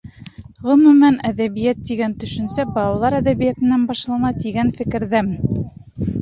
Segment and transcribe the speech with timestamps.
[0.67, 5.31] Ғөмүмән, әҙәбиәт тигән төшөнсә балалар әҙәбиәтенән башлана тигән фекерҙәмен.